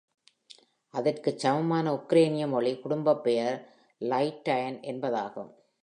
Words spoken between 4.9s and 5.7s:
என்பதாகும்.